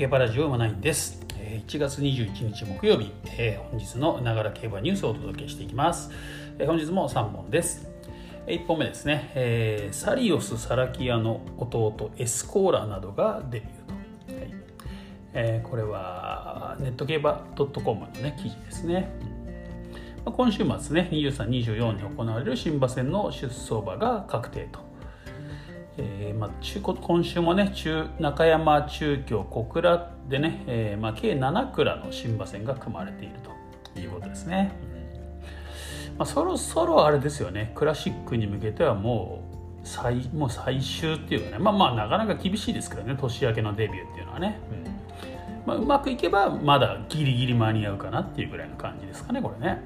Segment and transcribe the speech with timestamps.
[0.00, 1.20] 競馬ラジオ馬ナインです。
[1.66, 6.10] 1月21日木曜日、えー、本日のながら競馬ニュースをお届けしていきます、
[6.58, 7.86] えー、本日も3本です。
[8.46, 14.54] 1本目ですね、えー、サリオス・サラキアの弟エスコーラなどがデビューと、はい。
[15.34, 19.10] えー、これはネット競馬 .com の、ね、記事ですね、
[20.24, 24.89] まあ、今週末ね23、24に行われる新馬戦の出走馬が確定と。
[26.02, 33.34] えーまあ、中今週もね中中山中京小倉でね、えーまあ、計7蔵の新馬戦が組まれている
[33.94, 34.72] ということですね、
[36.16, 37.72] まあ、そろそろあれですよね。
[37.74, 39.42] クラシックに向けてはも
[39.82, 41.58] う最もう最終っていうかね。
[41.58, 43.16] まあまあなかなか厳しいですけどね。
[43.18, 45.00] 年明けのデビューっていうのはね、うん。
[45.66, 49.82] まあ、うまくいけばまだギリギリ間に合うかなっていうぐらいの感じですかねこれね。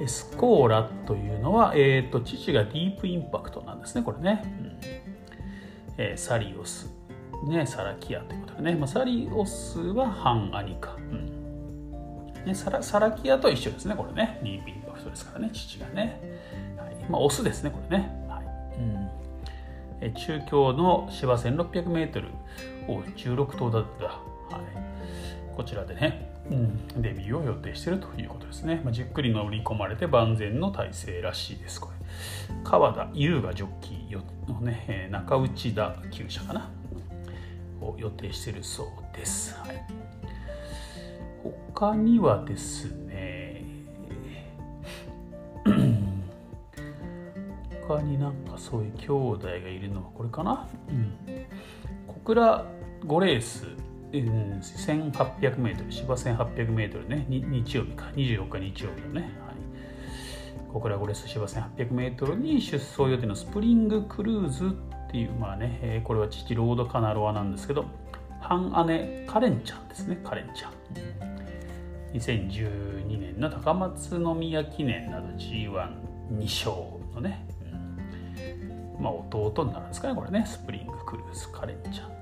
[0.00, 4.78] エスコーラというのは、えーと、父がディープインパクトなんですねこれね、うん。
[5.98, 6.90] えー、サリオス、
[7.48, 12.32] ね、サラキアということでね、まあ、サリオスは半兄か、うん。
[12.44, 14.38] ね、サラサラキアと一緒ですねこれね。
[14.42, 16.20] ディープインパクトですからね父がね、
[16.76, 16.96] はい。
[17.10, 18.78] まあ、オスですねこれね、はい。
[18.78, 19.10] うん。
[20.00, 22.28] え中京の芝 1600m
[22.88, 24.86] を16頭立てた、はい、
[25.56, 31.80] こちらでねうん、デビューを予定しているということですね、まあ、じっくり乗り込まれて万全の体制らしいです。
[31.80, 31.96] これ
[32.62, 36.70] 川田優雅ジョッキーのね中内田厩舎かな？
[37.80, 39.86] を予定しているそうです、はい、
[41.74, 43.64] 他にはですね
[47.86, 51.16] 他になんかそういう兄弟がいるのはこれかな、うん、
[52.06, 52.64] 小倉
[53.04, 53.66] 5レース
[54.22, 57.26] 1800m 芝 1800m ね。
[57.28, 58.06] 日曜日か。
[58.14, 59.30] 24日日曜日のね、はい、
[60.72, 67.84] 小倉ゴレス芝 1800m に出走予定のスプリングクルーズっていうまあね、え、これは父ロードカナロアなんですけど
[68.40, 70.20] 半姉カレンちゃんですね。
[70.24, 70.72] カレンちゃん
[72.12, 76.72] 2012年の高松宮記念など G12 勝
[77.14, 77.46] のね、
[78.98, 80.44] うん、まあ弟になるんですかねこれね。
[80.46, 82.15] スプリングクルーズカレンちゃん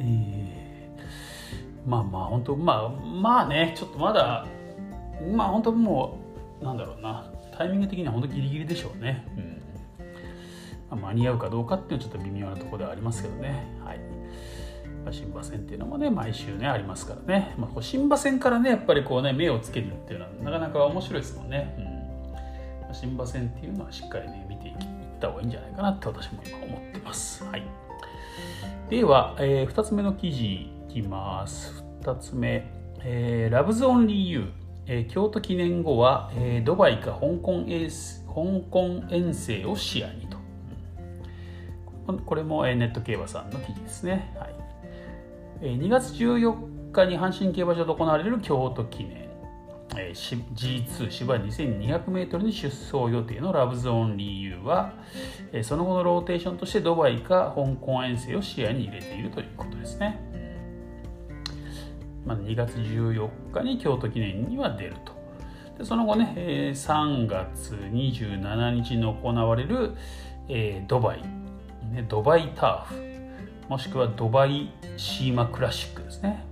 [0.00, 4.46] えー、まあまあ本当まあまあねちょっとまだ
[5.34, 6.18] まあ本当も
[6.60, 9.62] うなんだろうなタイミング的には本当ギリギリでしょうね、うん。
[10.90, 13.66] まあ、間に合うかどうかっていうのはちょっと微妙なところではありますけどね。
[13.84, 14.00] はい。
[15.10, 21.74] 新馬戦っていうのもね毎週ねありますからね、まあ、新馬戦からねやっぱりこうね目をつけるっていうのはなかなか面白いですもんね、
[22.88, 24.74] うん、新馬戦っていうのはしっかりね見ていっ
[25.18, 27.44] た方がいいんじゃないかなって私も今思ってます。
[27.44, 27.62] はい
[28.90, 31.84] では、えー、2つ目の記事いきます。
[32.02, 32.68] 2つ目、
[33.04, 34.50] えー、ラブズオンリーユー、
[34.86, 38.34] えー、京都記念後は、えー、ドバイか香港エース香
[38.68, 40.38] 港遠征を視野にと。
[42.26, 44.34] これも、えー、ネット競馬さんの記事ですね。
[44.36, 44.54] はい
[45.62, 49.29] えー、2月14日に阪神競馬場で行われる京都記念。
[50.08, 54.94] えー、G2 芝 2200m に出走予定のラブゾーンリーユーは、
[55.52, 60.20] えー、その後のローテーションとしてドバイか香港遠征を視野に入れているということですね。
[62.24, 65.18] まあ、2月14日に京都記念には出ると。
[65.78, 69.94] でその後ね、えー、3月27日に行われる、
[70.48, 71.22] えー、ドバイ、
[71.90, 73.10] ね、ドバイターフ
[73.70, 76.49] もしくはドバイシーマクラシックですね。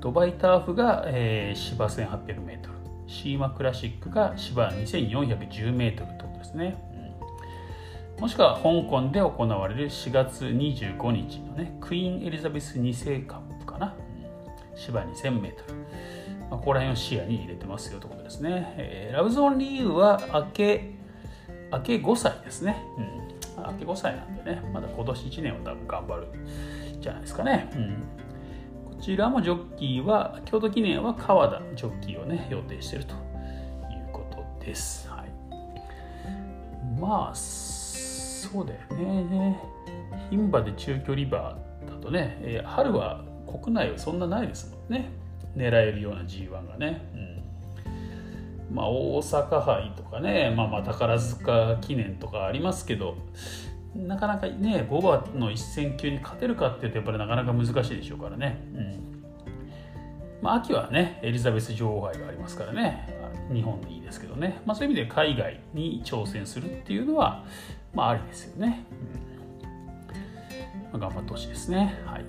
[0.00, 2.58] ドバイターフが、えー、芝 1800m
[3.06, 6.76] シーマクラシックが芝 2410m ってことですね、
[8.16, 13.94] うん、もしくは香港で行われる4月25日のねクイーンエリザベス2世カップかな、
[14.72, 15.86] うん、芝 2000m
[16.48, 20.96] まあ、ここら辺を視野に入れてますよということですね、えー、ラブゾーンリーウは明け
[21.72, 23.16] 明け5歳ですね、うん、
[23.64, 24.62] 明け5歳なんでね。
[24.72, 26.26] まだ今年1年は多分頑張る
[27.00, 27.90] じゃないですかね、うん。
[27.94, 28.25] こ
[29.06, 33.20] ちらもジョッキーは京都記念は川田ジョッキーをね予定しているという
[34.12, 35.30] ことです、はい、
[37.00, 39.60] まあそうだよね。
[40.32, 41.56] 牝馬で中距離馬
[41.88, 45.08] だとね、え、春は国内はそんなないですもんね。
[45.56, 53.14] 狙えるような G1 がね、うん、まあ大阪杯とかね、まあ、まあ宝塚記念とかありますけど
[53.96, 59.24] なかなかね5番の一戦級に勝てるかっていうとやっぱりなかなか難しいでしょうからね、うん。
[60.42, 63.14] まあ、秋はねエリザベス女王杯がありますからね。
[63.52, 67.44] 日本でいいですけどね、まあ、そういう意味で海外に挑戦するっていうのは
[67.94, 68.84] まあありですよね、
[70.92, 71.00] うん。
[71.00, 72.00] まあ、頑張ってほしいですね。
[72.04, 72.24] はい。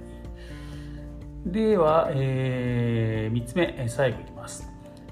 [1.46, 4.70] では、えー、3つ目最後いきます。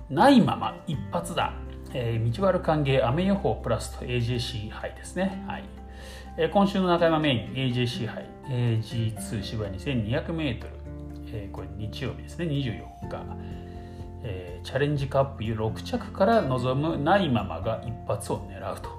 [0.09, 1.53] ないまま一発だ、
[1.93, 5.43] えー、道悪歓迎雨予報プラスと AJC 杯ですね。
[5.47, 5.63] はい。
[6.37, 10.65] え、今週の中山メイン AJC 杯 AG2 芝 2200m、
[11.31, 13.25] え、これ日曜日ですね24日、
[14.23, 18.89] え、チャレンジカップ6着から臨むないままが一発を狙うと。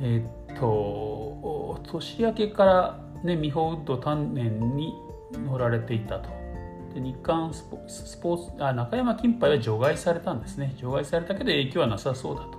[0.00, 4.94] え、っと年明けからねミホウッド丹念に
[5.32, 6.30] 乗られていたと。
[6.94, 12.57] で日韓スポスポーツあ中山金杯は除外されたんですね除外されたけど影響はなさそうだと。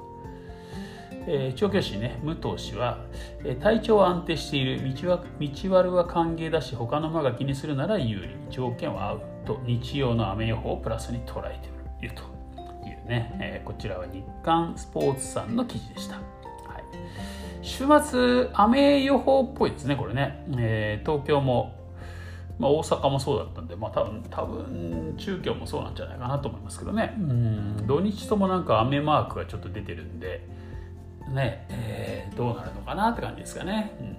[1.27, 2.99] えー、調教師ね武藤氏は、
[3.43, 11.69] えー、体調は安定している道は道悪は歓迎だし他の馬が気にするなら有利条件は合うと日曜の雨予報をプラスに捉えて
[12.05, 12.15] いる。
[12.15, 12.23] と
[12.87, 16.83] いうね、えー、こちらは日刊スポーツさんの記事でした、はい、
[17.61, 21.79] 週末雨予報っぽいですねこれね、え東京も
[22.59, 27.15] まあ、大阪もそうだったんで、まあ、多分多分中京もそうなんじゃないかなと思いますけどね。
[27.17, 30.45] うん土日ともなんか雨マークがちょっと出てるんで
[31.29, 33.95] ね、えー、どうなるのかなって感じですかね。
[33.99, 34.17] うん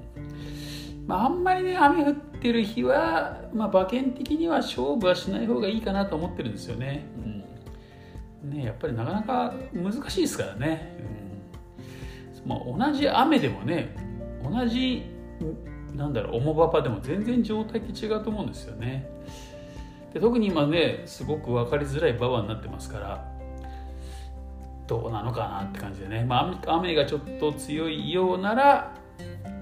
[1.06, 7.04] まあ、あんまりね、雨降ってる日は、まあ、馬券的には勝負はしない方がいいかなと思ってるんですよね。
[8.44, 10.96] うん、ねやっぱりなかなか難しいですからね。
[12.44, 13.96] うんまあ、同じ雨でもね、
[14.42, 15.02] 同じ、
[15.94, 19.10] なんだろう、重馬場でも全然状態って違うと思うんですよね。
[20.14, 23.29] で特に今ね、すごく分かりづらい馬場になってますから、
[24.90, 28.92] どうなのかなって感じでね、まあ、雨がちょっと強いようなら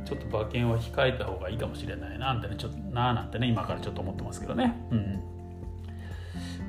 [0.06, 4.74] ちょっと馬券は控えた方がいいかもしれないななんてねちょっとななんてね今からちょっと思ってますけどね。
[4.90, 5.20] うん。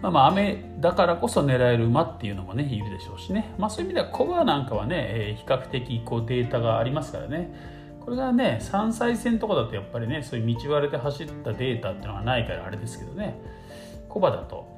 [0.01, 3.53] まあまあ雨だからこそ狙える馬っていうのもねいるでしょうしね。
[3.57, 7.55] まあそういう意味ではコバなんかはね、えー、比較的こうデータがありますからね。
[8.01, 13.39] これがね3歳戦とかだとやっぱりねそういう道割れで走ったデータっていうのがないからあれですけどね。
[14.09, 14.68] コバだと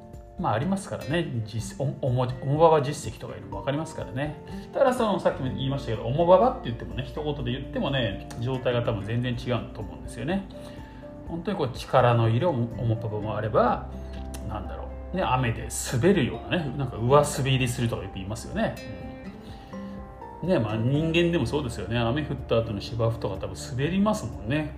[0.42, 1.42] まあありますからね。
[1.46, 2.26] 実重馬
[2.68, 4.36] 場実績とかいうのも分かりますからね。
[4.74, 10.48] ただそのさっきも言いましたけど重馬場って言ってもね一言で言ってもね状態が多分全然違うと思うんですよね。
[11.28, 13.88] 本当にこう力のいる重馬場もあれば
[14.48, 15.16] なんだろう。
[15.16, 18.74] ね雨で滑るようなねなんか上滑りするとかよく言いますよね、
[20.42, 20.48] うん。
[20.48, 21.98] ねまあ、人間でもそうですよね。
[21.98, 24.72] 雨降った後の芝生とか多分滑りますもんね。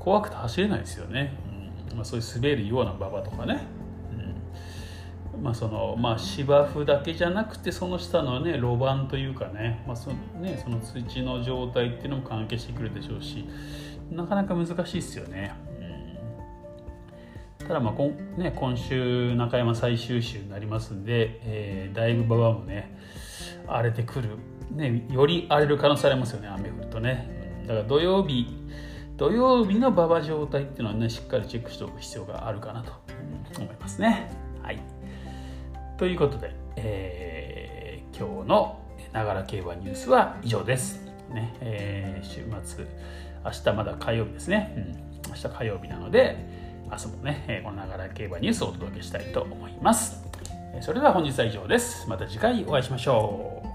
[0.00, 1.36] 怖くて走れないですよね、
[1.92, 1.96] うん。
[1.96, 3.75] まあ、そういう滑るような馬場とかね。
[5.42, 13.46] まあそのまあ、芝生だけじゃなくてその下のね路盤というかね,、まあそねその土の状態っていうのも関係してくるでしょうし
[14.10, 15.54] なかなか難しいですよね。
[17.58, 22.96] ただまあこ、ね、今週中山最終週になりますんで、えー、だいぶ馬場もね
[23.66, 24.38] 荒れてくる、
[24.70, 27.64] ね、より荒れる可能性ありますよね雨降るとね。
[27.66, 28.46] だから土曜日
[29.16, 32.92] 土曜日の馬場状態っていうのはねしっかりチェックしておく必要があるかなと
[33.58, 34.30] 思いますね。
[34.62, 34.95] はい
[35.98, 38.80] ということで、えー、今日の
[39.12, 41.02] ながら競馬ニュースは以上です。
[41.30, 42.84] ねえー、週末、
[43.44, 44.74] 明日まだ火曜日ですね。
[45.24, 46.36] うん、明日火曜日なので、
[46.90, 50.22] 明日もね、このながら競馬ニュースをお届けしたいと思います。
[50.82, 52.06] それでは本日は以上です。
[52.08, 53.65] また次回お会いしましょう。